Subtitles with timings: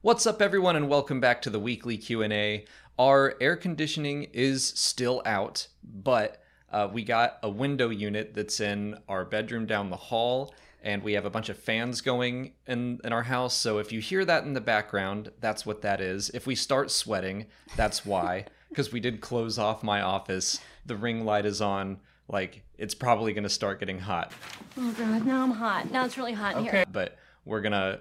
[0.00, 2.66] What's up everyone and welcome back to the weekly Q&A.
[3.00, 8.96] Our air conditioning is still out, but uh, we got a window unit that's in
[9.08, 13.12] our bedroom down the hall and we have a bunch of fans going in, in
[13.12, 13.54] our house.
[13.54, 16.30] So if you hear that in the background, that's what that is.
[16.30, 18.46] If we start sweating, that's why.
[18.68, 20.60] Because we did close off my office.
[20.84, 22.00] The ring light is on.
[22.28, 24.30] Like, it's probably going to start getting hot.
[24.76, 25.90] Oh god, now I'm hot.
[25.90, 26.84] Now it's really hot in here.
[26.92, 28.00] But we're going to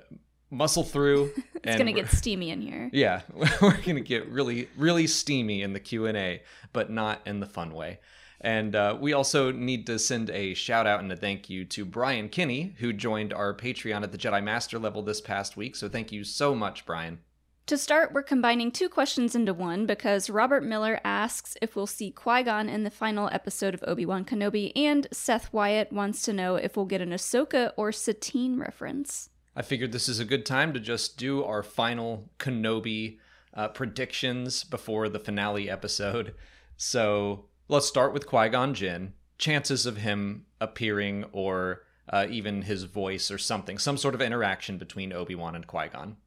[0.50, 1.32] muscle through.
[1.63, 2.90] It's gonna get steamy in here.
[2.94, 3.24] Yeah,
[3.62, 7.46] we're gonna get really, really steamy in the Q and A, but not in the
[7.46, 7.99] fun way.
[8.40, 11.84] And uh, we also need to send a shout out and a thank you to
[11.84, 15.76] Brian Kinney, who joined our Patreon at the Jedi Master level this past week.
[15.76, 17.20] So thank you so much, Brian.
[17.66, 22.12] To start, we're combining two questions into one because Robert Miller asks if we'll see
[22.12, 26.32] Qui Gon in the final episode of Obi Wan Kenobi, and Seth Wyatt wants to
[26.32, 29.32] know if we'll get an Ahsoka or Satine reference.
[29.58, 33.18] I figured this is a good time to just do our final Kenobi
[33.55, 36.36] uh, predictions before the finale episode.
[36.77, 39.14] So let's start with Qui Gon Jinn.
[39.40, 44.77] Chances of him appearing, or uh, even his voice, or something, some sort of interaction
[44.77, 46.18] between Obi Wan and Qui Gon.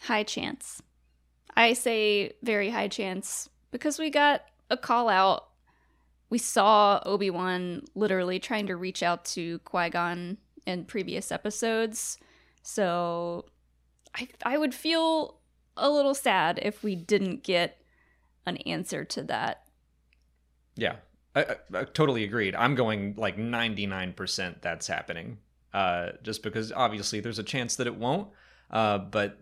[0.00, 0.80] High chance.
[1.54, 4.40] I say very high chance because we got
[4.70, 5.48] a call out.
[6.30, 12.16] We saw Obi Wan literally trying to reach out to Qui Gon in previous episodes.
[12.64, 13.44] So
[14.14, 15.36] I I would feel
[15.76, 17.80] a little sad if we didn't get
[18.46, 19.64] an answer to that.
[20.74, 20.96] Yeah,
[21.34, 22.56] I, I, I totally agreed.
[22.56, 25.38] I'm going like 99% that's happening.
[25.72, 28.28] Uh, just because obviously there's a chance that it won't.
[28.70, 29.38] Uh, but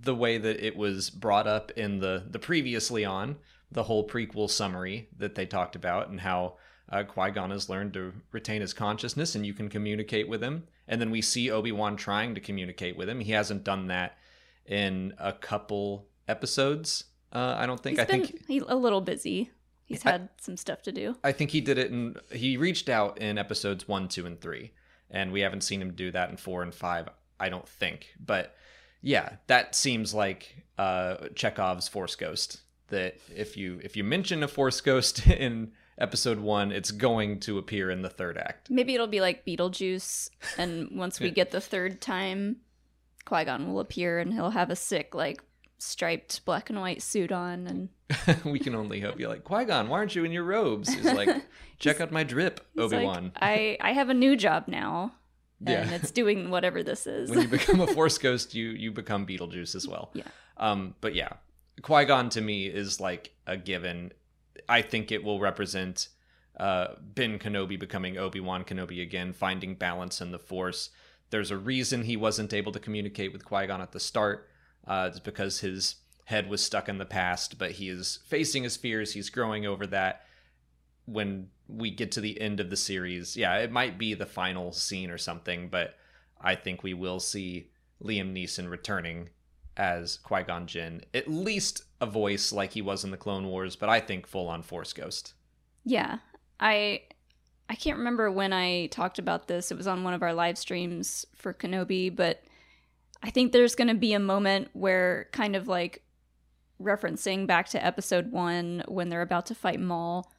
[0.00, 3.36] the way that it was brought up in the the previously on
[3.70, 6.54] the whole prequel summary that they talked about and how
[6.90, 10.64] uh, Qui Gon has learned to retain his consciousness and you can communicate with him.
[10.88, 13.20] And then we see Obi Wan trying to communicate with him.
[13.20, 14.18] He hasn't done that
[14.66, 17.04] in a couple episodes.
[17.32, 17.98] Uh, I don't think.
[17.98, 19.50] He's I been think he, a little busy.
[19.84, 21.16] He's had some stuff to do.
[21.24, 22.16] I think he did it in.
[22.30, 24.72] He reached out in episodes one, two, and three,
[25.10, 27.08] and we haven't seen him do that in four and five.
[27.40, 28.54] I don't think, but
[29.00, 32.60] yeah, that seems like uh, Chekhov's Force Ghost.
[32.88, 37.56] That if you if you mention a Force Ghost in episode one, it's going to
[37.56, 38.68] appear in the third act.
[38.68, 42.56] Maybe it'll be like Beetlejuice, and once we get the third time,
[43.24, 45.42] Qui Gon will appear and he'll have a sick, like,
[45.78, 47.66] striped black and white suit on.
[47.66, 49.18] And we can only hope.
[49.18, 49.88] You're like Qui Gon.
[49.88, 50.92] Why aren't you in your robes?
[50.92, 51.44] He's like,
[51.78, 53.32] check out my drip, he's Obi like, Wan.
[53.36, 55.12] I, I have a new job now,
[55.60, 55.82] yeah.
[55.82, 57.30] and it's doing whatever this is.
[57.30, 60.10] when you become a Force Ghost, you you become Beetlejuice as well.
[60.14, 60.24] Yeah.
[60.56, 61.30] Um, but yeah,
[61.82, 64.12] Qui Gon to me is like a given.
[64.68, 66.08] I think it will represent
[66.58, 70.90] uh, Ben Kenobi becoming Obi Wan Kenobi again, finding balance in the Force.
[71.30, 74.48] There's a reason he wasn't able to communicate with Qui Gon at the start.
[74.86, 75.96] Uh, it's because his
[76.26, 79.12] head was stuck in the past, but he is facing his fears.
[79.12, 80.22] He's growing over that.
[81.06, 84.72] When we get to the end of the series, yeah, it might be the final
[84.72, 85.96] scene or something, but
[86.40, 87.70] I think we will see
[88.02, 89.30] Liam Neeson returning
[89.76, 93.76] as Qui Gon Jinn, at least a voice like he was in the Clone Wars,
[93.76, 95.34] but I think full on Force Ghost.
[95.84, 96.18] Yeah.
[96.60, 97.02] I
[97.68, 99.70] I can't remember when I talked about this.
[99.70, 102.42] It was on one of our live streams for Kenobi, but
[103.22, 106.02] I think there's going to be a moment where kind of like
[106.80, 110.30] referencing back to episode 1 when they're about to fight Maul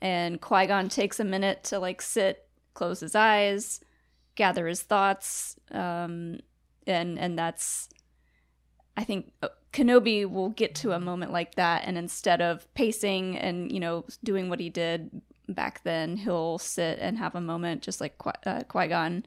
[0.00, 3.80] and Qui-Gon takes a minute to like sit, close his eyes,
[4.34, 6.40] gather his thoughts um
[6.86, 7.88] and and that's
[8.96, 13.38] I think uh, Kenobi will get to a moment like that, and instead of pacing
[13.38, 17.82] and you know doing what he did back then, he'll sit and have a moment
[17.82, 19.24] just like Qui- uh, Qui Gon,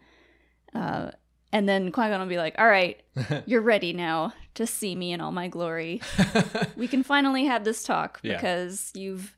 [0.73, 1.11] uh,
[1.51, 3.01] and then Qui Gon will be like, "All right,
[3.45, 6.01] you're ready now to see me in all my glory.
[6.77, 8.35] we can finally have this talk Yeah.
[8.37, 9.35] because you've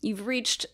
[0.00, 0.66] you've reached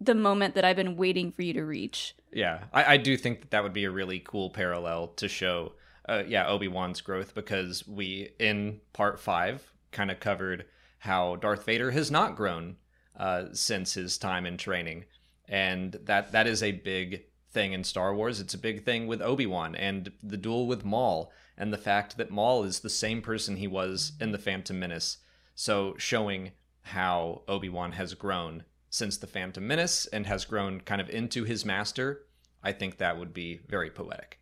[0.00, 3.40] the moment that I've been waiting for you to reach." Yeah, I, I do think
[3.40, 5.72] that that would be a really cool parallel to show,
[6.08, 10.66] uh, yeah, Obi Wan's growth because we in part five kind of covered
[10.98, 12.76] how Darth Vader has not grown
[13.16, 15.04] uh, since his time in training,
[15.48, 18.40] and that that is a big thing in Star Wars.
[18.40, 22.16] It's a big thing with Obi Wan and the duel with Maul, and the fact
[22.16, 25.18] that Maul is the same person he was in The Phantom Menace.
[25.54, 26.52] So, showing
[26.82, 31.44] how Obi Wan has grown since The Phantom Menace and has grown kind of into
[31.44, 32.24] his master,
[32.62, 34.40] I think that would be very poetic.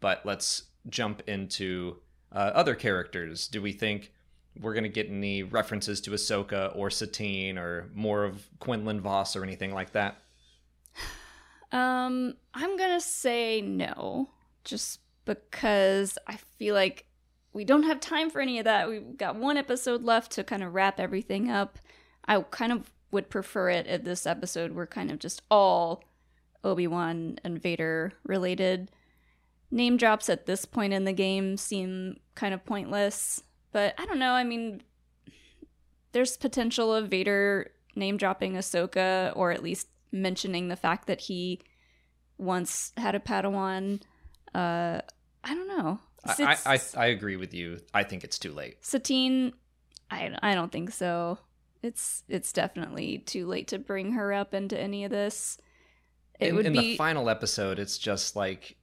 [0.00, 1.96] But let's jump into
[2.32, 3.48] uh, other characters.
[3.48, 4.12] Do we think
[4.60, 9.36] we're going to get any references to Ahsoka or Satine or more of Quinlan Vos
[9.36, 10.18] or anything like that?
[11.74, 14.30] Um, I'm gonna say no,
[14.62, 17.06] just because I feel like
[17.52, 18.88] we don't have time for any of that.
[18.88, 21.80] We've got one episode left to kind of wrap everything up.
[22.26, 26.04] I kind of would prefer it if this episode were kind of just all
[26.62, 28.92] Obi Wan and Vader related.
[29.74, 33.42] Name drops at this point in the game seem kind of pointless,
[33.72, 34.30] but I don't know.
[34.30, 34.82] I mean,
[36.12, 41.60] there's potential of Vader name dropping Ahsoka, or at least mentioning the fact that he
[42.38, 44.00] once had a Padawan.
[44.54, 45.00] Uh,
[45.42, 45.98] I don't know.
[46.24, 47.80] I, I, I agree with you.
[47.92, 48.76] I think it's too late.
[48.80, 49.54] Satine,
[50.08, 51.40] I, I don't think so.
[51.82, 55.58] It's it's definitely too late to bring her up into any of this.
[56.38, 56.78] It in, would in be...
[56.78, 57.80] the final episode.
[57.80, 58.76] It's just like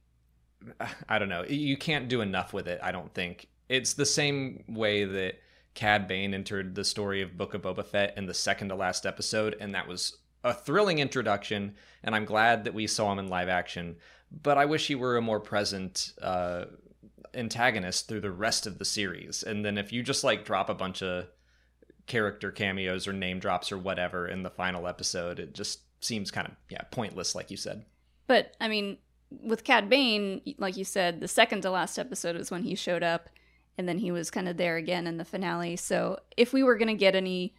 [1.08, 1.44] I don't know.
[1.44, 2.80] You can't do enough with it.
[2.82, 5.40] I don't think it's the same way that
[5.74, 9.06] Cad Bane entered the story of Book of Boba Fett in the second to last
[9.06, 13.28] episode, and that was a thrilling introduction, and I'm glad that we saw him in
[13.28, 13.96] live action.
[14.30, 16.64] But I wish he were a more present uh,
[17.34, 19.42] antagonist through the rest of the series.
[19.42, 21.26] And then if you just like drop a bunch of
[22.06, 26.48] character cameos or name drops or whatever in the final episode, it just seems kind
[26.48, 27.84] of yeah pointless, like you said.
[28.26, 28.98] But I mean,
[29.42, 33.02] with Cad Bane, like you said, the second to last episode was when he showed
[33.02, 33.28] up,
[33.78, 35.76] and then he was kind of there again in the finale.
[35.76, 37.54] So if we were gonna get any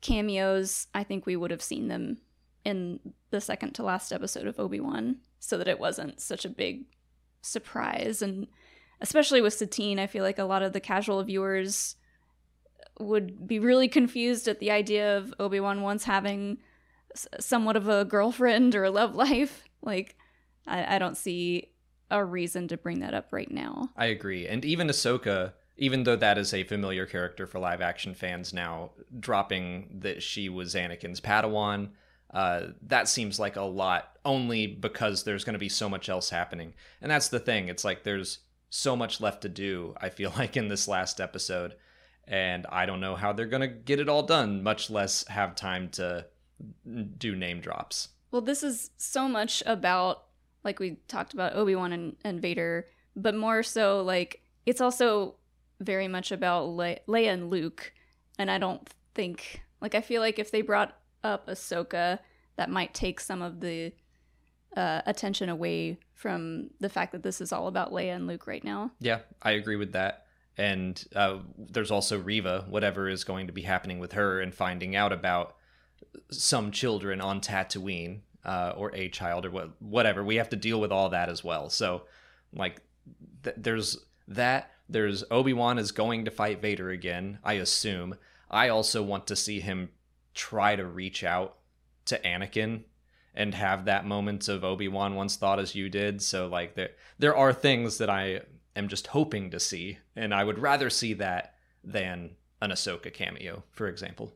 [0.00, 2.18] cameos, I think we would have seen them
[2.64, 6.50] in the second to last episode of Obi Wan, so that it wasn't such a
[6.50, 6.84] big
[7.42, 8.22] surprise.
[8.22, 8.46] And
[9.00, 11.96] especially with Satine, I feel like a lot of the casual viewers
[12.98, 16.58] would be really confused at the idea of Obi Wan once having
[17.38, 19.64] somewhat of a girlfriend or a love life.
[19.82, 20.16] Like,
[20.70, 21.68] I, I don't see
[22.10, 23.90] a reason to bring that up right now.
[23.96, 24.46] I agree.
[24.46, 28.90] And even Ahsoka even though that is a familiar character for live action fans now,
[29.18, 31.88] dropping that she was Anakin's Padawan,
[32.34, 36.28] uh, that seems like a lot only because there's going to be so much else
[36.28, 36.74] happening.
[37.00, 37.68] And that's the thing.
[37.68, 41.74] It's like there's so much left to do, I feel like, in this last episode.
[42.28, 45.56] And I don't know how they're going to get it all done, much less have
[45.56, 46.26] time to
[47.16, 48.08] do name drops.
[48.30, 50.24] Well, this is so much about,
[50.64, 52.86] like we talked about Obi Wan and, and Vader,
[53.16, 55.36] but more so like it's also
[55.80, 57.92] very much about Le- Leia and Luke,
[58.38, 62.18] and I don't think like I feel like if they brought up Ahsoka,
[62.56, 63.92] that might take some of the
[64.76, 68.62] uh, attention away from the fact that this is all about Leia and Luke right
[68.62, 68.92] now.
[69.00, 70.26] Yeah, I agree with that.
[70.56, 74.94] And uh, there's also Reva, whatever is going to be happening with her, and finding
[74.94, 75.56] out about
[76.30, 80.24] some children on Tatooine uh, or a child or what, whatever.
[80.24, 81.70] We have to deal with all that as well.
[81.70, 82.02] So,
[82.52, 82.80] like,
[83.42, 83.98] th- there's
[84.28, 88.16] that there's Obi-Wan is going to fight Vader again, I assume.
[88.50, 89.90] I also want to see him
[90.34, 91.56] try to reach out
[92.06, 92.82] to Anakin
[93.34, 96.20] and have that moment of Obi-Wan once thought as you did.
[96.20, 98.40] So like there there are things that I
[98.74, 101.54] am just hoping to see, and I would rather see that
[101.84, 102.30] than
[102.60, 104.32] an Ahsoka cameo, for example.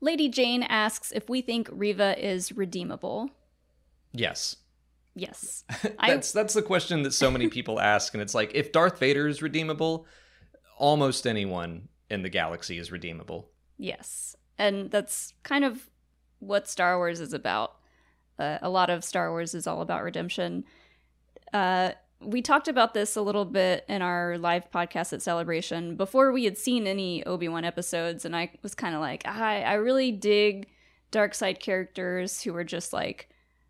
[0.00, 3.30] Lady Jane asks if we think Reva is redeemable.
[4.12, 4.56] Yes.
[5.14, 5.64] Yes.
[6.06, 9.26] that's that's the question that so many people ask and it's like if Darth Vader
[9.26, 10.06] is redeemable,
[10.78, 13.48] almost anyone in the galaxy is redeemable.
[13.78, 14.36] Yes.
[14.58, 15.90] And that's kind of
[16.38, 17.76] what Star Wars is about.
[18.38, 20.64] Uh, a lot of Star Wars is all about redemption.
[21.52, 26.32] Uh, we talked about this a little bit in our live podcast at Celebration before
[26.32, 29.74] we had seen any Obi Wan episodes, and I was kind of like, I, I
[29.74, 30.68] really dig
[31.10, 33.28] dark side characters who are just like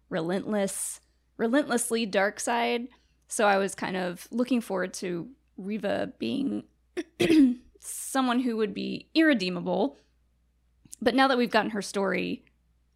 [0.09, 1.01] relentless
[1.37, 2.89] relentlessly dark side.
[3.29, 6.65] So I was kind of looking forward to Reva being
[7.81, 9.99] someone who would be irredeemable.
[11.03, 12.45] But now that we've gotten her story,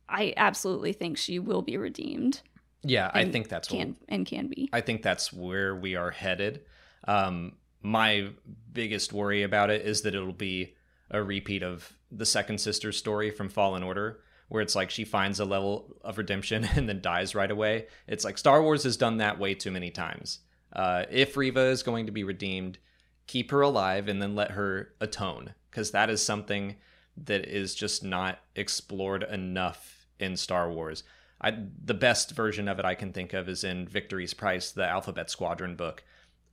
[0.08, 2.40] I absolutely think she will be redeemed.
[2.82, 4.70] Yeah, I think that's can what, and can be.
[4.72, 6.62] I think that's where we are headed.
[7.06, 8.30] Um, my
[8.72, 10.74] biggest worry about it is that it'll be
[11.10, 15.40] a repeat of the second sister's story from Fallen Order, where it's like she finds
[15.40, 17.86] a level of redemption and then dies right away.
[18.06, 20.40] It's like Star Wars has done that way too many times.
[20.72, 22.78] Uh, if Reva is going to be redeemed,
[23.26, 26.76] keep her alive and then let her atone, because that is something
[27.16, 31.02] that is just not explored enough in Star Wars.
[31.40, 34.86] I the best version of it I can think of is in Victory's Price, the
[34.86, 36.04] Alphabet Squadron book.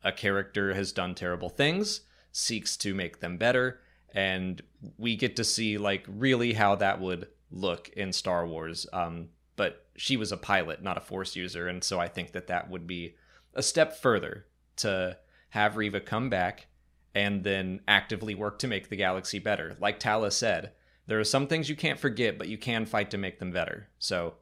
[0.04, 2.02] A character has done terrible things,
[2.32, 3.82] seeks to make them better,
[4.14, 4.62] and
[4.98, 8.88] we get to see like really how that would look in Star Wars.
[8.94, 12.48] Um, but she was a pilot, not a Force user, and so I think that
[12.48, 13.16] that would be
[13.54, 14.46] a step further
[14.78, 15.18] to
[15.50, 16.68] have Reva come back
[17.16, 19.76] and then actively work to make the galaxy better.
[19.80, 20.72] Like Tala said,
[21.08, 23.90] there are some things you can't forget, but you can fight to make them better.
[23.98, 24.36] So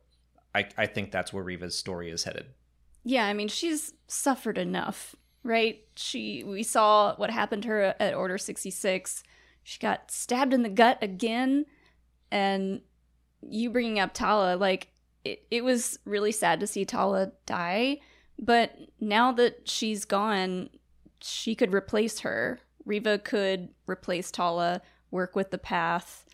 [0.55, 2.45] I, I think that's where Reva's story is headed.
[3.03, 5.81] Yeah, I mean, she's suffered enough, right?
[5.95, 9.21] She we saw what happened to her at Order 66.
[9.63, 11.65] She got stabbed in the gut again
[12.31, 12.81] and
[13.41, 14.87] you bringing up Tala like
[15.25, 17.99] it, it was really sad to see Tala die,
[18.39, 20.69] but now that she's gone,
[21.19, 22.59] she could replace her.
[22.85, 24.81] Reva could replace Tala,
[25.11, 26.24] work with the path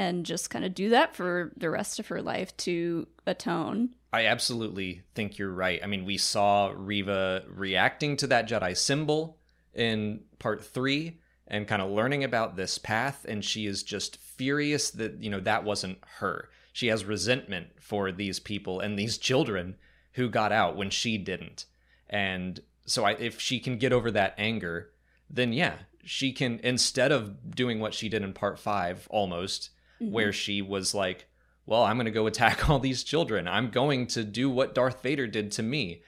[0.00, 3.90] and just kind of do that for the rest of her life to atone.
[4.14, 5.78] I absolutely think you're right.
[5.84, 9.36] I mean, we saw Reva reacting to that Jedi symbol
[9.74, 14.90] in part three and kind of learning about this path, and she is just furious
[14.92, 16.48] that, you know, that wasn't her.
[16.72, 19.76] She has resentment for these people and these children
[20.12, 21.66] who got out when she didn't.
[22.08, 24.92] And so I, if she can get over that anger,
[25.28, 25.74] then yeah,
[26.06, 29.68] she can, instead of doing what she did in part five almost,
[30.00, 30.12] mm-hmm.
[30.12, 31.26] where she was like,
[31.66, 33.46] well, I'm going to go attack all these children.
[33.46, 36.02] I'm going to do what Darth Vader did to me.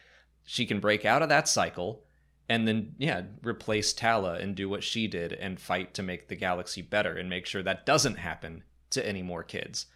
[0.44, 2.04] She can break out of that cycle
[2.48, 6.36] and then, yeah, replace Tala and do what she did and fight to make the
[6.36, 9.86] galaxy better and make sure that doesn't happen to any more kids.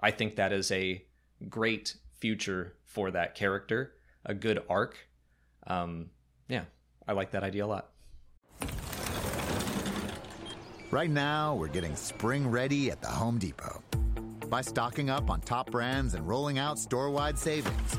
[0.00, 1.04] I think that is a
[1.48, 3.94] great future for that character,
[4.24, 4.96] a good arc.
[5.66, 6.10] Um,
[6.48, 6.64] yeah,
[7.06, 7.90] I like that idea a lot.
[10.92, 13.82] Right now, we're getting spring ready at the Home Depot
[14.48, 17.96] by stocking up on top brands and rolling out store wide savings.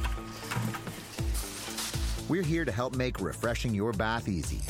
[2.30, 4.62] We're here to help make refreshing your bath easy.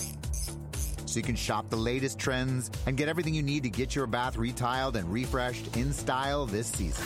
[1.06, 4.08] So you can shop the latest trends and get everything you need to get your
[4.08, 7.06] bath retiled and refreshed in style this season.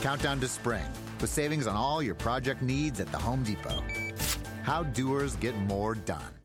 [0.00, 0.84] Countdown to spring
[1.20, 3.82] with savings on all your project needs at the Home Depot.
[4.62, 6.41] How doers get more done.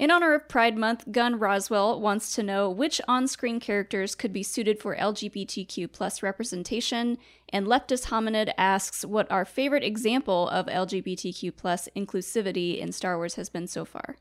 [0.00, 4.42] In honor of Pride Month, Gunn Roswell wants to know which on-screen characters could be
[4.42, 7.18] suited for LGBTQ plus representation,
[7.50, 13.34] and Leftist Hominid asks what our favorite example of LGBTQ plus inclusivity in Star Wars
[13.34, 14.16] has been so far.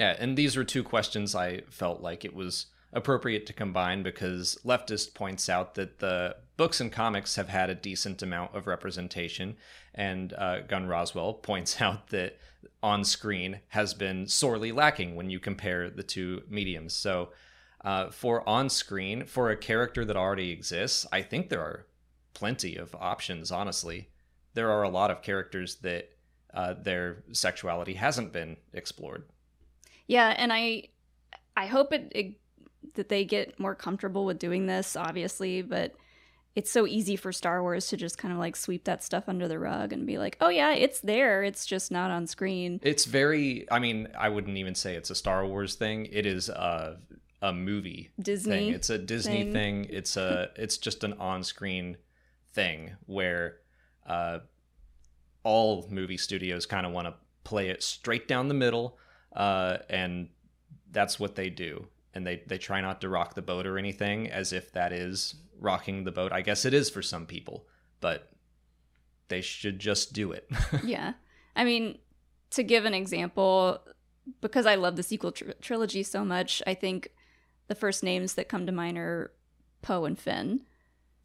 [0.00, 4.58] Yeah, and these were two questions I felt like it was appropriate to combine because
[4.64, 9.54] Leftist points out that the books and comics have had a decent amount of representation,
[9.94, 12.38] and uh, Gunn Roswell points out that
[12.82, 16.94] on screen has been sorely lacking when you compare the two mediums.
[16.94, 17.30] So,
[17.84, 21.86] uh, for on screen, for a character that already exists, I think there are
[22.34, 24.08] plenty of options, honestly.
[24.54, 26.10] There are a lot of characters that
[26.54, 29.24] uh, their sexuality hasn't been explored.
[30.06, 30.88] Yeah, and I
[31.56, 32.34] I hope it, it
[32.94, 35.94] that they get more comfortable with doing this, obviously, but
[36.54, 39.48] it's so easy for Star Wars to just kind of like sweep that stuff under
[39.48, 41.42] the rug and be like, oh yeah, it's there.
[41.42, 42.78] It's just not on screen.
[42.82, 46.08] It's very, I mean, I wouldn't even say it's a Star Wars thing.
[46.12, 46.98] It is a,
[47.40, 48.74] a movie Disney thing.
[48.74, 49.84] It's a Disney thing.
[49.84, 49.86] thing.
[49.88, 51.96] It's a, it's just an on screen
[52.52, 53.56] thing where
[54.06, 54.40] uh,
[55.44, 58.98] all movie studios kind of want to play it straight down the middle.
[59.34, 60.28] Uh, and
[60.90, 61.86] that's what they do.
[62.14, 65.34] And they, they try not to rock the boat or anything as if that is
[65.62, 66.32] rocking the boat.
[66.32, 67.66] I guess it is for some people,
[68.00, 68.30] but
[69.28, 70.50] they should just do it.
[70.84, 71.14] yeah.
[71.56, 71.98] I mean,
[72.50, 73.80] to give an example,
[74.40, 77.08] because I love the sequel tr- trilogy so much, I think
[77.68, 79.32] the first names that come to mind are
[79.80, 80.62] Poe and Finn.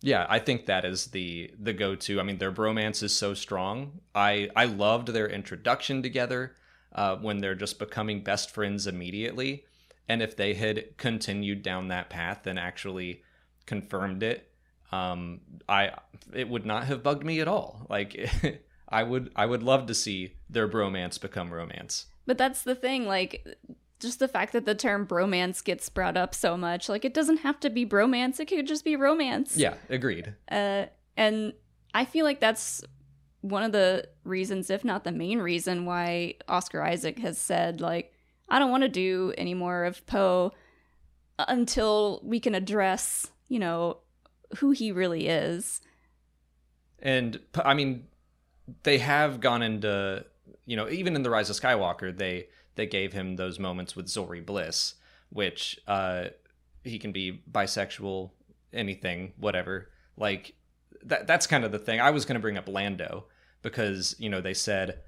[0.01, 2.19] Yeah, I think that is the the go to.
[2.19, 3.99] I mean, their bromance is so strong.
[4.13, 6.55] I I loved their introduction together
[6.93, 9.65] uh, when they're just becoming best friends immediately.
[10.07, 13.23] And if they had continued down that path and actually
[13.67, 14.51] confirmed it,
[14.91, 15.91] um, I
[16.33, 17.85] it would not have bugged me at all.
[17.89, 18.29] Like
[18.89, 22.07] I would I would love to see their bromance become romance.
[22.25, 23.45] But that's the thing, like
[23.99, 27.37] just the fact that the term bromance gets brought up so much, like it doesn't
[27.37, 29.55] have to be bromance, it could just be romance.
[29.55, 30.33] Yeah, agreed.
[30.49, 31.53] Uh, and
[31.93, 32.83] I feel like that's
[33.41, 38.13] one of the reasons, if not the main reason, why Oscar Isaac has said, like,
[38.49, 40.53] I don't want to do any more of Poe
[41.39, 43.97] until we can address you know,
[44.57, 45.81] who he really is.
[46.99, 48.07] And I mean,
[48.83, 50.25] they have gone into,
[50.65, 54.07] you know, even in the Rise of Skywalker, they they gave him those moments with
[54.07, 54.95] Zorii Bliss,
[55.29, 56.25] which uh,
[56.83, 58.31] he can be bisexual,
[58.73, 59.89] anything, whatever.
[60.15, 60.53] Like
[61.03, 61.99] that that's kind of the thing.
[61.99, 63.25] I was going to bring up Lando
[63.61, 64.99] because you know they said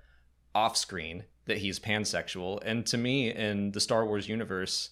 [0.53, 4.91] off screen that he's pansexual, and to me in the Star Wars universe,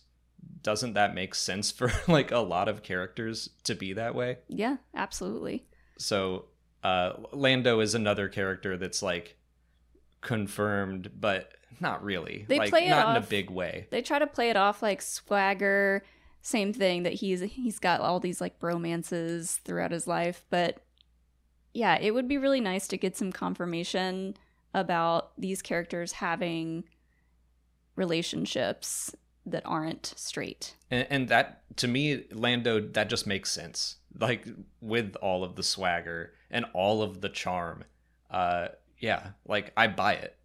[0.68, 4.40] doesn't that make sense for like a lot of characters to be that way?
[4.50, 5.66] Yeah, absolutely.
[5.98, 6.48] So
[6.84, 9.38] uh, Lando is another character that's like
[10.20, 12.44] confirmed, but not really.
[12.50, 13.88] They like play it not in a big way.
[13.92, 16.04] They try to play it off like swagger,
[16.42, 20.84] same thing that he's he's got all these like bromances throughout his life, but
[21.74, 24.36] yeah, it would be really nice to get some confirmation
[24.74, 26.84] about these characters having
[27.96, 29.16] relationships
[29.52, 30.76] that aren't straight.
[30.92, 33.98] And, and that to me, Lando, that just makes sense.
[34.20, 34.46] Like
[34.82, 37.84] with all of the swagger and all of the charm.
[38.30, 40.36] Uh, yeah, like I buy it.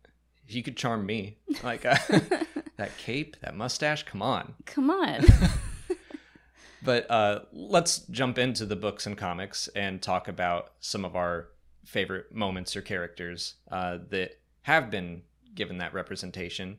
[0.46, 1.38] He could charm me.
[1.62, 1.96] Like uh,
[2.76, 4.04] that cape, that mustache.
[4.04, 4.54] Come on.
[4.66, 5.24] Come on.
[6.84, 11.48] But uh, let's jump into the books and comics and talk about some of our
[11.84, 15.22] favorite moments or characters uh, that have been
[15.54, 16.78] given that representation.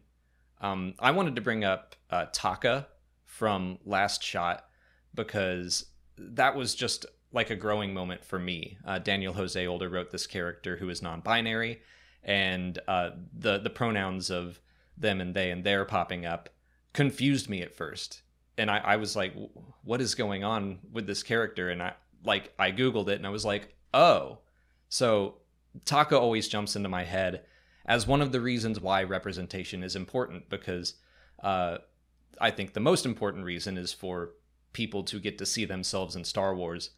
[0.61, 2.87] Um, I wanted to bring up uh, Taka
[3.25, 4.65] from Last Shot
[5.13, 5.85] because
[6.17, 8.77] that was just like a growing moment for me.
[8.85, 11.81] Uh, Daniel Jose Older wrote this character who is non-binary,
[12.23, 14.59] and uh, the the pronouns of
[14.97, 16.49] them and they and their popping up
[16.93, 18.21] confused me at first.
[18.57, 19.33] And I, I was like
[19.83, 21.69] what is going on with this character?
[21.69, 21.93] And i
[22.23, 24.39] like i googled it and i was like oh.
[24.89, 25.35] So
[25.85, 27.43] taka always jumps into my head
[27.85, 30.95] as one of the reasons why representation is important because
[31.43, 31.77] uh,
[32.39, 34.31] i think the most important reason is for
[34.73, 36.91] people to get to see themselves in star wars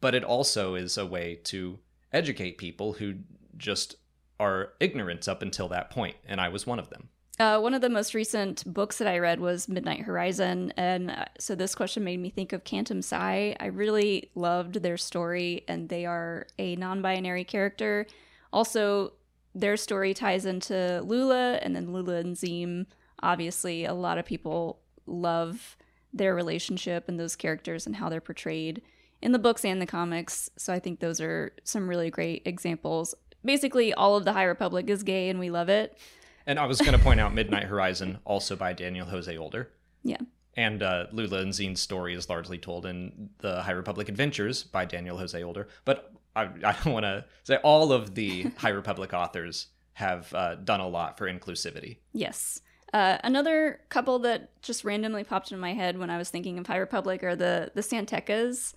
[0.00, 1.78] but it also is a way to
[2.12, 3.14] educate people who
[3.56, 3.96] just
[4.38, 7.82] are ignorant up until that point and i was one of them Uh, one of
[7.82, 12.02] the most recent books that I read was Midnight Horizon, and uh, so this question
[12.02, 13.54] made me think of Kantam Sy.
[13.60, 18.06] I really loved their story, and they are a non-binary character.
[18.54, 19.12] Also,
[19.56, 22.86] their story ties into Lula, and then Lula and Zeen.
[23.22, 25.78] Obviously, a lot of people love
[26.12, 28.82] their relationship and those characters and how they're portrayed
[29.22, 30.50] in the books and the comics.
[30.58, 33.14] So I think those are some really great examples.
[33.44, 35.98] Basically, all of the High Republic is gay, and we love it.
[36.46, 39.70] And I was going to point out Midnight Horizon, also by Daniel Jose Older.
[40.02, 40.18] Yeah.
[40.54, 44.84] And uh, Lula and Zeen's story is largely told in the High Republic Adventures by
[44.84, 45.68] Daniel Jose Older.
[45.84, 50.56] But I, I don't want to say all of the High Republic authors have uh,
[50.56, 51.98] done a lot for inclusivity.
[52.12, 52.60] Yes.
[52.92, 56.66] Uh, another couple that just randomly popped in my head when I was thinking of
[56.66, 58.74] High Republic are the the San Tekkas,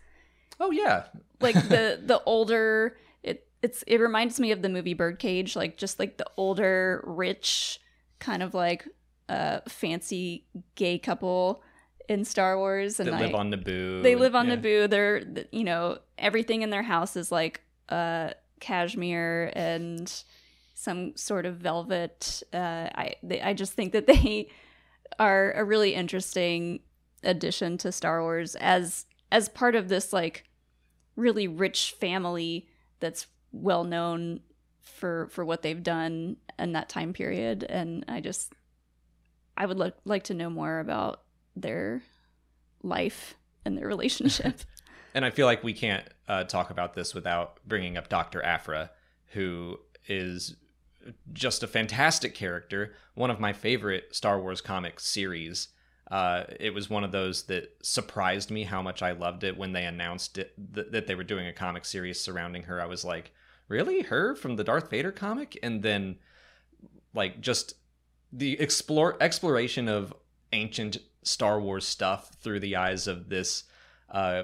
[0.59, 1.05] Oh, yeah.
[1.39, 2.97] like the the older.
[3.21, 7.79] It it's it reminds me of the movie Birdcage, like just like the older, rich,
[8.19, 8.87] kind of like
[9.29, 10.45] uh fancy
[10.75, 11.61] gay couple
[12.09, 14.01] in Star Wars, and I, live on Naboo.
[14.03, 14.57] they live on Yeah.
[14.57, 14.89] Naboo.
[14.89, 20.11] They're you know everything in their house is like uh cashmere and
[20.73, 22.43] some sort of velvet.
[22.53, 24.49] Uh, I they, I just think that they
[25.17, 26.79] are a really interesting
[27.23, 30.45] addition to Star Wars as as part of this like
[31.15, 32.67] really rich family
[32.99, 34.39] that's well known
[34.81, 38.53] for for what they've done in that time period and I just
[39.57, 41.21] I would like like to know more about
[41.61, 42.01] their
[42.83, 44.61] life and their relationship.
[45.15, 48.43] And I feel like we can't uh, talk about this without bringing up Dr.
[48.43, 48.91] Afra,
[49.29, 50.55] who is
[51.33, 55.69] just a fantastic character, one of my favorite Star Wars comic series.
[56.11, 59.73] Uh, it was one of those that surprised me how much I loved it when
[59.73, 62.81] they announced it th- that they were doing a comic series surrounding her.
[62.81, 63.31] I was like,
[63.67, 65.57] really, her from the Darth Vader comic?
[65.61, 66.17] And then,
[67.13, 67.75] like, just
[68.31, 70.13] the explore exploration of
[70.51, 73.63] ancient Star Wars stuff through the eyes of this
[74.09, 74.43] uh,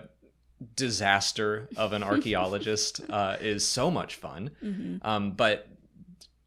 [0.76, 4.52] disaster of an archaeologist uh, is so much fun.
[4.64, 5.06] Mhm.
[5.06, 5.68] Um, but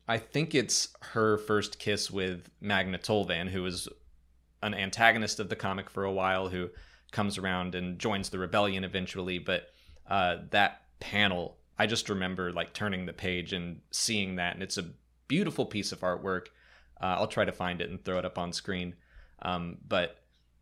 [0.07, 3.89] I think it's her first kiss with Magna Tolvan, who was
[4.63, 6.71] an antagonist of the comic for a while, who
[7.13, 9.39] comes around and joins the rebellion eventually.
[9.39, 9.69] But
[10.09, 14.79] uh, that panel, I just remember like turning the page and seeing that, and it's
[14.79, 14.91] a
[15.29, 16.47] beautiful piece of artwork.
[17.01, 18.95] Uh, I'll try to find it and throw it up on screen.
[19.43, 20.19] Um, but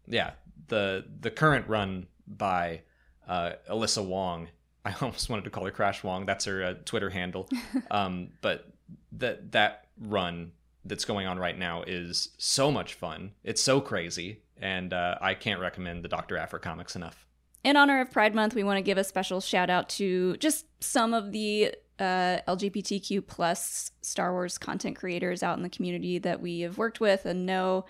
[0.07, 0.33] yeah,
[0.69, 2.83] the the current run by
[3.29, 4.49] uh, Alyssa Wong.
[4.85, 6.27] I almost wanted to call her Crash Wong.
[6.27, 7.49] That's her uh, Twitter handle.
[7.91, 8.69] um, but
[9.13, 10.53] that that run
[10.85, 13.33] that's going on right now is so much fun.
[13.43, 17.27] It's so crazy, and uh, I can't recommend the Doctor Afra comics enough.
[17.65, 20.67] In honor of Pride Month, we want to give a special shout out to just
[20.81, 26.41] some of the uh, LGBTQ plus Star Wars content creators out in the community that
[26.41, 27.85] we have worked with and know.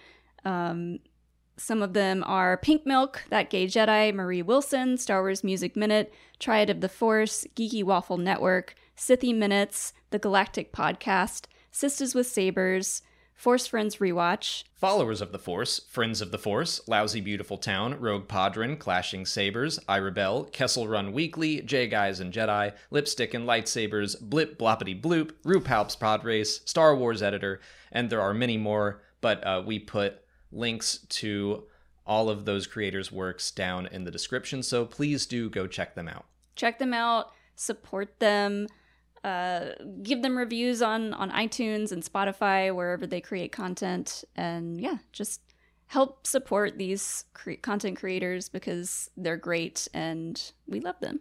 [0.47, 1.01] Um,
[1.59, 6.13] Some of them are Pink Milk, That Gay Jedi, Marie Wilson, Star Wars Music Minute,
[6.39, 13.03] Triad of the Force, Geeky Waffle Network, Sithy Minutes, The Galactic Podcast, Sisters with Sabers,
[13.35, 18.29] Force Friends Rewatch, Followers of the Force, Friends of the Force, Lousy Beautiful Town, Rogue
[18.29, 24.19] Padron, Clashing Sabers, I Rebel, Kessel Run Weekly, J Guys and Jedi, Lipstick and Lightsabers,
[24.21, 27.61] Blip Bloppity Bloop, RuPaul's Pod Race, Star Wars Editor,
[27.93, 30.23] and there are many more, but uh, we put
[30.57, 31.64] links to
[32.07, 36.09] all of those creators' works down in the description, so please do go check them
[36.09, 36.25] out.
[36.55, 38.66] check them out, support them,
[39.25, 39.71] uh,
[40.03, 45.40] give them reviews on on iTunes and Spotify wherever they create content, and yeah, just
[45.88, 51.21] help support these cre- content creators because they're great and we love them.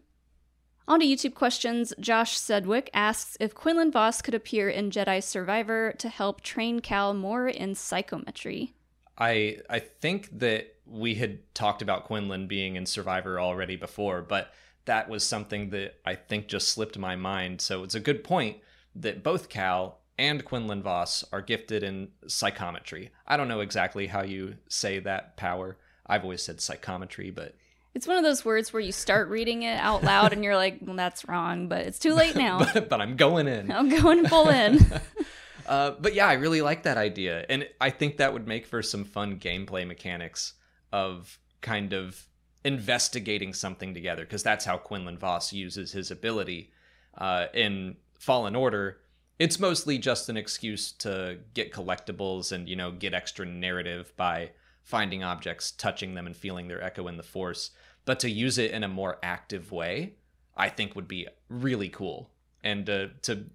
[0.88, 1.94] On to YouTube questions.
[2.00, 7.14] Josh Sedwick asks if Quinlan Vos could appear in Jedi Survivor to help train Cal
[7.14, 8.76] more in psychometry.
[9.18, 14.54] I I think that we had talked about Quinlan being in Survivor already before, but
[14.86, 17.60] that was something that I think just slipped my mind.
[17.62, 18.58] So it's a good point
[18.96, 23.10] that both Cal and Quinlan Vos are gifted in psychometry.
[23.28, 25.78] I don't know exactly how you say that power.
[26.06, 27.56] I've always said psychometry, but
[27.96, 30.78] It's one of those words where you start reading it out loud and you're like,
[30.82, 32.60] well, that's wrong, but it's too late now.
[32.74, 33.72] but, but I'm going in.
[33.72, 34.80] I'm going full in.
[35.68, 38.82] Uh, but yeah, I really like that idea, and I think that would make for
[38.82, 40.54] some fun gameplay mechanics
[40.92, 42.28] of kind of
[42.64, 46.72] investigating something together, because that's how Quinlan Vos uses his ability
[47.18, 49.00] uh, in Fallen Order.
[49.40, 54.52] It's mostly just an excuse to get collectibles and you know get extra narrative by
[54.84, 57.72] finding objects, touching them, and feeling their echo in the Force.
[58.06, 60.14] But to use it in a more active way,
[60.56, 62.30] I think would be really cool.
[62.64, 63.46] And uh, to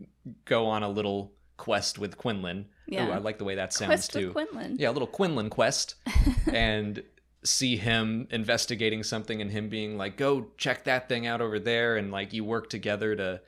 [0.45, 2.65] go on a little quest with Quinlan.
[2.87, 3.07] Yeah.
[3.07, 4.29] Ooh, I like the way that sounds Quest too.
[4.29, 4.77] with Quinlan.
[4.79, 5.95] Yeah, a little Quinlan quest.
[6.53, 7.03] and
[7.45, 11.99] see him investigating something and him being like, go check that thing out over there.
[11.99, 13.43] And like you work together to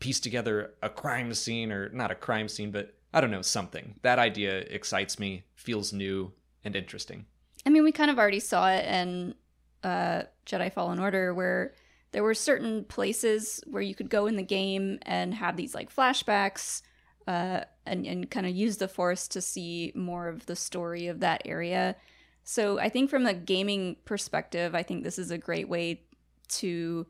[0.00, 3.94] piece together a crime scene or not a crime scene, but I don't know, something.
[4.02, 7.24] That idea excites me, feels new and interesting.
[7.64, 9.34] I mean, we kind of already saw it in
[9.82, 11.72] uh, Jedi Fallen Order where
[12.12, 15.94] there were certain places where you could go in the game and have these like
[15.94, 16.82] flashbacks
[17.26, 21.20] uh, and, and kind of use the Force to see more of the story of
[21.20, 21.96] that area.
[22.44, 26.02] So I think from a gaming perspective, I think this is a great way
[26.48, 27.06] to,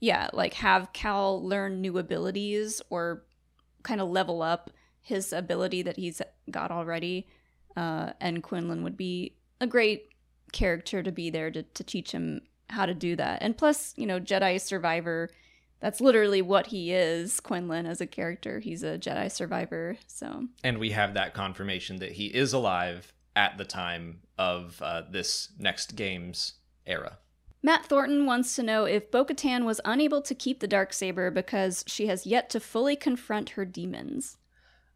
[0.00, 3.24] yeah, like have Cal learn new abilities or
[3.82, 7.26] kind of level up his ability that he's got already.
[7.76, 10.08] Uh, and Quinlan would be a great
[10.52, 13.42] character to be there to, to teach him how to do that.
[13.42, 15.30] And plus, you know, Jedi Survivor,
[15.80, 18.60] that's literally what he is, Quinlan as a character.
[18.60, 19.96] He's a Jedi Survivor.
[20.06, 25.02] So, And we have that confirmation that he is alive at the time of uh,
[25.10, 26.54] this next game's
[26.86, 27.18] era.
[27.62, 31.30] Matt Thornton wants to know if Bo Katan was unable to keep the dark saber
[31.30, 34.38] because she has yet to fully confront her demons.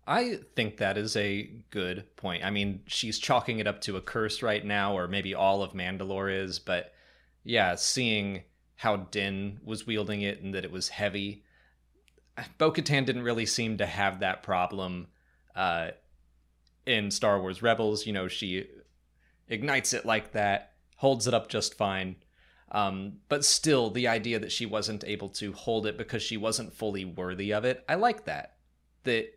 [0.07, 2.45] I think that is a good point.
[2.45, 5.73] I mean, she's chalking it up to a curse right now, or maybe all of
[5.73, 6.93] Mandalore is, but
[7.43, 8.43] yeah, seeing
[8.77, 11.45] how Din was wielding it and that it was heavy.
[12.59, 15.07] Bo Katan didn't really seem to have that problem
[15.55, 15.91] uh,
[16.87, 18.07] in Star Wars Rebels.
[18.07, 18.67] You know, she
[19.49, 22.17] ignites it like that, holds it up just fine.
[22.73, 26.75] Um, but still, the idea that she wasn't able to hold it because she wasn't
[26.75, 28.57] fully worthy of it, I like that.
[29.05, 29.29] That,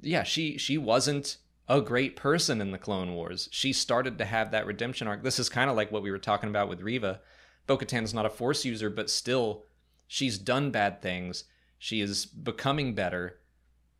[0.00, 1.36] yeah, she she wasn't
[1.68, 3.48] a great person in the Clone Wars.
[3.52, 5.22] She started to have that redemption arc.
[5.22, 7.20] This is kind of like what we were talking about with Reva.
[7.70, 9.62] Bo Katan's not a Force user, but still,
[10.08, 11.44] she's done bad things.
[11.78, 13.38] She is becoming better,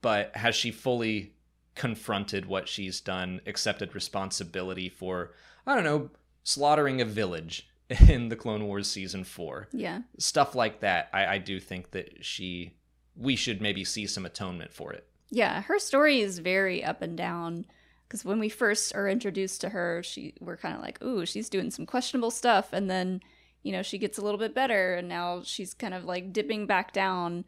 [0.01, 1.35] but has she fully
[1.77, 5.35] confronted what she's done, accepted responsibility for,
[5.69, 6.11] I don't know,
[6.43, 7.69] slaughtering a village
[8.09, 9.69] in the Clone Wars season four?
[9.71, 10.01] Yeah.
[10.19, 11.09] Stuff like that.
[11.13, 12.75] I, I do think that she,
[13.15, 15.07] we should maybe see some atonement for it.
[15.31, 17.67] Yeah, her story is very up and down
[18.09, 21.49] because when we first are introduced to her, she we're kind of like, "Ooh, she's
[21.49, 23.21] doing some questionable stuff." And then,
[23.63, 26.67] you know, she gets a little bit better and now she's kind of like dipping
[26.67, 27.45] back down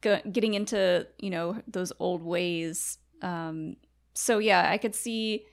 [0.00, 2.98] go, getting into, you know, those old ways.
[3.22, 3.76] Um
[4.14, 5.44] so yeah, I could see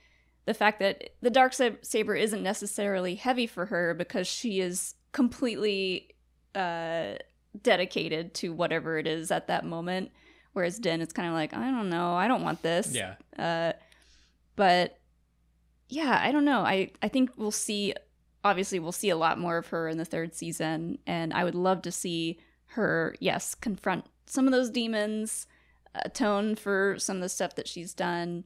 [0.45, 6.09] the fact that the dark saber isn't necessarily heavy for her because she is completely
[6.55, 7.15] uh
[7.61, 10.11] dedicated to whatever it is at that moment
[10.53, 12.95] whereas Din it's kind of like I don't know, I don't want this.
[12.95, 13.15] Yeah.
[13.37, 13.73] Uh,
[14.55, 14.97] but
[15.89, 16.61] yeah, I don't know.
[16.61, 17.93] I I think we'll see.
[18.43, 21.55] Obviously, we'll see a lot more of her in the third season, and I would
[21.55, 23.15] love to see her.
[23.19, 25.47] Yes, confront some of those demons,
[25.95, 28.43] atone for some of the stuff that she's done.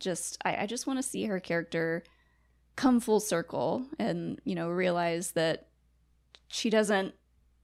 [0.00, 2.02] Just I, I just want to see her character
[2.76, 5.68] come full circle and, you know, realize that
[6.48, 7.14] she doesn't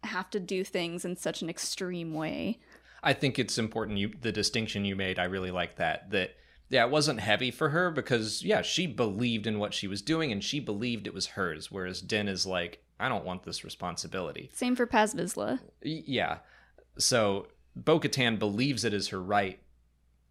[0.05, 2.59] have to do things in such an extreme way.
[3.03, 5.19] I think it's important you the distinction you made.
[5.19, 6.11] I really like that.
[6.11, 6.37] That
[6.69, 10.33] yeah, it wasn't heavy for her because yeah, she believed in what she was doing
[10.33, 11.71] and she believed it was hers.
[11.71, 14.51] Whereas Din is like, I don't want this responsibility.
[14.53, 15.61] Same for Paz Vizsla.
[15.83, 16.39] Yeah.
[16.99, 19.61] So Bo Katan believes it is her right.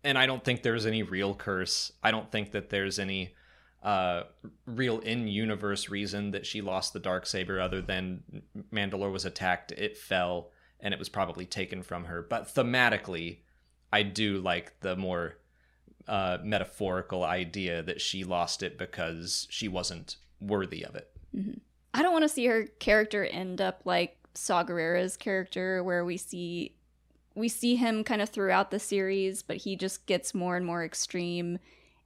[0.04, 1.92] And I don't think there's any real curse.
[2.04, 3.34] I don't think that there's any
[3.84, 4.24] uh,
[4.66, 8.22] real in universe reason that she lost the dark saber other than
[8.72, 12.22] Mandalore was attacked, it fell, and it was probably taken from her.
[12.22, 13.40] But thematically,
[13.92, 15.38] I do like the more
[16.08, 21.12] uh, metaphorical idea that she lost it because she wasn't worthy of it.
[21.94, 26.18] I don't want to see her character end up like Saw Gerrera's character, where we
[26.18, 26.76] see
[27.36, 30.84] we see him kind of throughout the series, but he just gets more and more
[30.84, 31.60] extreme,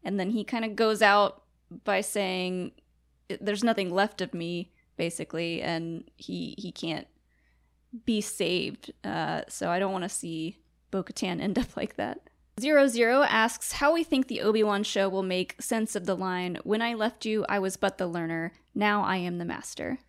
[0.03, 1.43] and then he kind of goes out
[1.83, 2.71] by saying,
[3.39, 7.07] "There's nothing left of me," basically, and he he can't
[8.05, 8.91] be saved.
[9.03, 10.59] Uh, so I don't want to see
[10.91, 12.29] Bo-Katan end up like that.
[12.59, 16.15] Zero Zero asks how we think the Obi Wan show will make sense of the
[16.15, 18.53] line, "When I left you, I was but the learner.
[18.75, 19.99] Now I am the master."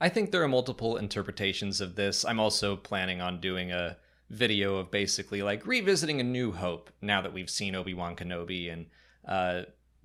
[0.00, 2.24] I think there are multiple interpretations of this.
[2.24, 3.98] I'm also planning on doing a
[4.30, 8.72] video of basically like revisiting A New Hope now that we've seen Obi Wan Kenobi
[8.72, 8.86] and
[9.26, 9.62] uh,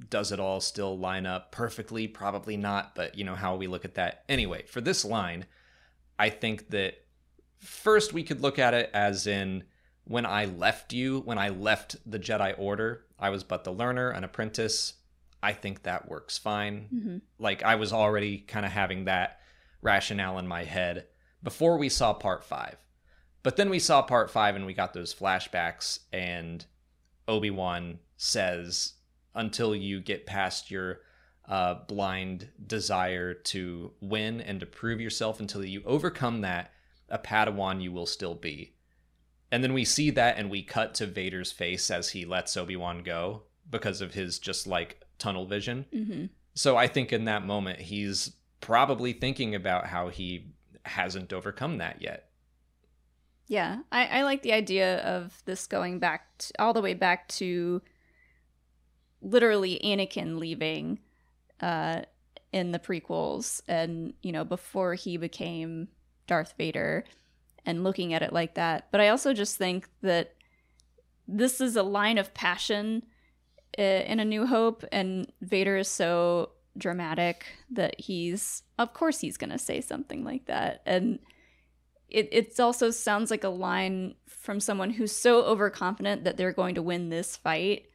[0.10, 2.08] does it all still line up perfectly?
[2.08, 4.25] Probably not, but you know how we look at that.
[4.27, 5.45] Anyway, for this line,
[6.19, 6.95] I think that
[7.60, 9.63] first we could look at it as in
[10.06, 14.10] when I left you, when I left the Jedi Order, I was but the learner,
[14.12, 14.94] an apprentice.
[15.44, 16.89] I think that works fine.
[16.94, 17.22] Mhm.
[17.38, 19.39] Like I was already kind of having that
[19.82, 21.08] rationale in my head
[21.44, 22.78] before we saw part five.
[23.44, 26.65] But then we saw part five and we got those flashbacks, and
[27.28, 28.94] Obi Wan says,
[29.36, 31.02] until you get past your
[31.48, 36.72] uh, blind desire to win and to prove yourself, until you overcome that,
[37.10, 38.75] a Padawan you will still be.
[39.56, 42.76] And then we see that and we cut to Vader's face as he lets Obi
[42.76, 45.86] Wan go because of his just like tunnel vision.
[45.94, 46.26] Mm-hmm.
[46.56, 50.48] So I think in that moment, he's probably thinking about how he
[50.84, 52.32] hasn't overcome that yet.
[53.48, 57.30] Yeah, I, I like the idea of this going back t all the way back
[57.30, 57.82] to
[59.22, 61.00] literally Anakin leaving
[61.62, 62.02] uh,
[62.52, 65.88] in the prequels, and you know before he became
[66.28, 67.06] Darth Vader,
[67.65, 68.88] and looking at it like that.
[68.91, 70.36] But I also just think that
[71.28, 73.04] this is a line of passion
[73.78, 79.38] uh, in A New Hope, and Vader is so dramatic that he's, of course, he's
[79.38, 81.19] gonna say something like that, and
[82.10, 86.75] it it also sounds like a line from someone who's so overconfident that they're going
[86.75, 87.88] to win this fight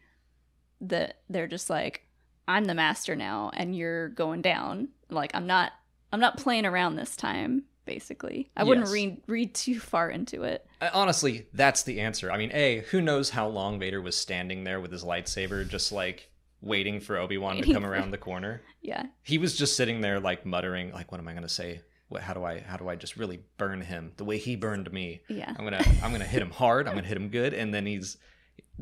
[0.80, 2.02] that they're just like
[2.48, 4.88] I'm the master now and you're going down.
[5.08, 5.72] Like I'm not
[6.12, 10.66] I'm not playing around this time basically I wouldn't read read too far into it
[10.92, 12.32] Honestly, that's the answer.
[12.32, 15.92] I mean, A, who knows how long Vader was standing there with his lightsaber, just
[15.92, 16.30] like
[16.62, 18.62] waiting for Obi Wan to come around the corner?
[18.80, 21.82] yeah He was just sitting there, like muttering, like, "What am I gonna say?
[22.08, 22.22] What?
[22.22, 22.60] How do I?
[22.60, 25.20] How do I just really burn him the way he burned me?
[25.28, 26.88] yeah I'm gonna, I'm gonna hit him hard.
[26.88, 28.16] I'm gonna hit him good." And then he's,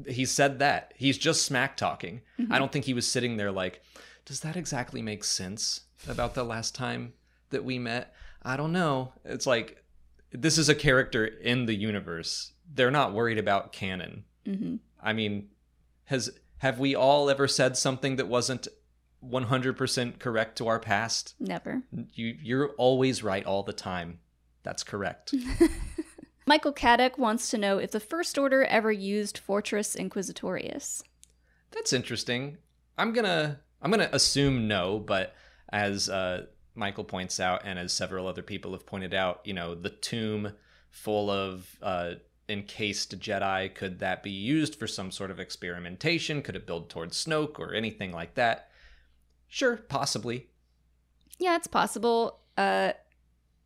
[0.07, 2.21] he said that he's just smack talking.
[2.39, 2.53] Mm-hmm.
[2.53, 3.83] I don't think he was sitting there like,
[4.25, 7.15] "Does that exactly make sense about the last time
[7.51, 9.13] that we met?" I don't know.
[9.25, 9.83] It's like
[10.31, 12.53] this is a character in the universe.
[12.73, 14.25] They're not worried about canon.
[14.45, 15.49] hmm I mean,
[16.07, 18.67] has have we all ever said something that wasn't
[19.25, 21.35] 100% correct to our past?
[21.39, 21.83] never
[22.15, 24.19] You you're always right all the time.
[24.63, 25.35] That's correct.
[26.47, 31.03] Michael Caddick wants to know if the First Order ever used Fortress Inquisitorius
[31.73, 32.59] That's interesting.
[32.97, 35.35] I'm gonna I'm gonna assume no, but
[35.71, 36.47] as uh,
[36.79, 40.53] Michael points out, and as several other people have pointed out, you know, the tomb
[40.91, 42.15] full of uh,
[42.49, 46.43] encased Jedi could that be used for some sort of experimentation?
[46.43, 48.71] Could it build towards Snoke or anything like that?
[49.49, 50.49] Sure, possibly.
[51.39, 52.41] Yeah, it's possible.
[52.57, 52.93] Uh,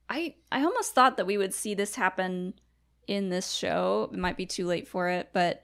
[0.08, 2.54] I I almost thought that we would see this happen
[3.06, 4.10] in this show.
[4.12, 5.62] It might be too late for it, but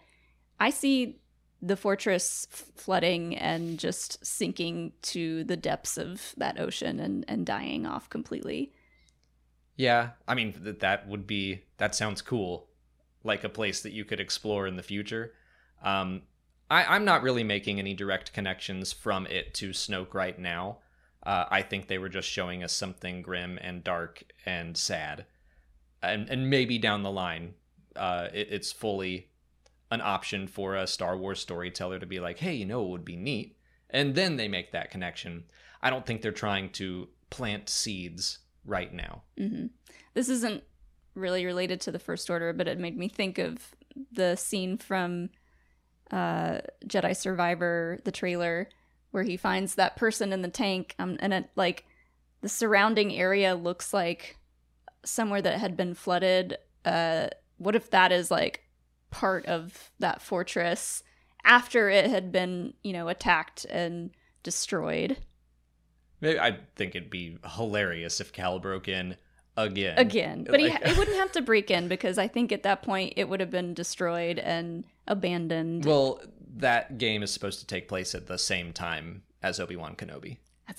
[0.59, 1.21] I see
[1.61, 7.87] the fortress flooding and just sinking to the depths of that ocean and and dying
[7.87, 8.73] off completely.
[9.77, 12.69] Yeah, I mean that that would be that sounds cool,
[13.25, 15.33] like a place that you could explore in the future.
[15.83, 16.23] Um,
[16.71, 20.79] I, I'm not really making any direct connections from it to Snoke right now.
[21.25, 25.27] Uh, I think they were just showing us something grim and dark and sad,
[26.03, 27.55] and and maybe down the line,
[27.97, 29.29] uh, it, it's fully
[29.91, 33.05] an option for a Star Wars storyteller to be like, hey, you know, it would
[33.05, 33.59] be neat
[33.91, 35.45] and then they make that connection.
[35.83, 39.23] I don't think they're trying to plant seeds right now.
[39.37, 39.67] hmm
[40.15, 40.65] This isn't
[41.15, 43.75] really related to the First Order, but it made me think of
[44.13, 45.31] the scene from
[46.11, 48.69] uh, Jedi Survivor, the trailer,
[49.11, 51.85] where he finds that person in the tank, um, and it like
[52.41, 54.37] the surrounding area looks like
[55.05, 56.57] somewhere that had been flooded.
[56.85, 58.68] Uh, what if that is like
[59.11, 61.03] part of that fortress
[61.45, 64.11] after it had been, you know, attacked and
[64.43, 65.17] destroyed?
[66.21, 69.17] Maybe I think it'd be hilarious if Cal broke in
[69.57, 69.99] again.
[69.99, 72.81] again but he, Like- he wouldn't have to break in because i think at that
[72.83, 76.21] point it would have been destroyed and abandoned Well,
[76.59, 80.37] that game is supposed to take place at the same time as Obi Wan Kenobi.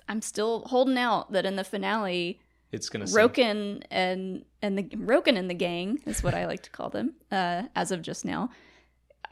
[0.07, 2.39] i'm still holding out that in the finale
[2.71, 6.69] It's gonna roken and and the roken and the gang is what i like to
[6.69, 8.49] call them uh, as of just now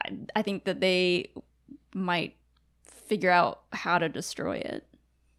[0.04, 1.30] I, I think that they
[1.94, 2.34] might
[2.82, 4.88] figure out how to destroy it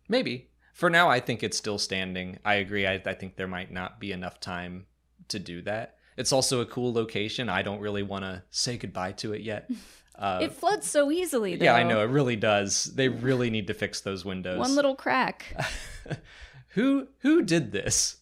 [0.09, 0.49] Maybe.
[0.73, 2.39] For now, I think it's still standing.
[2.43, 2.87] I agree.
[2.87, 4.87] I, I think there might not be enough time
[5.27, 5.95] to do that.
[6.17, 7.47] It's also a cool location.
[7.47, 9.69] I don't really want to say goodbye to it yet.
[10.19, 11.63] Uh, it floods so easily though.
[11.63, 12.01] yeah, I know.
[12.01, 12.83] It really does.
[12.83, 14.59] They really need to fix those windows.
[14.59, 15.55] one little crack
[16.79, 18.17] who who did this?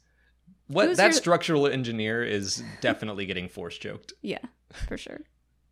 [0.68, 4.14] What Who's that your- structural engineer is definitely getting force choked.
[4.22, 4.40] yeah
[4.88, 5.22] for sure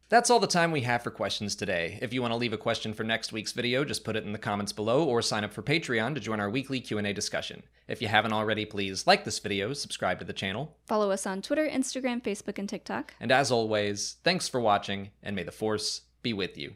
[0.07, 1.97] That's all the time we have for questions today.
[2.01, 4.31] If you want to leave a question for next week's video, just put it in
[4.33, 7.63] the comments below or sign up for Patreon to join our weekly Q&A discussion.
[7.87, 11.41] If you haven't already, please like this video, subscribe to the channel, follow us on
[11.41, 16.01] twitter instagram facebook and tiktok and as always, thanks for watching and may the force
[16.21, 16.75] be with you.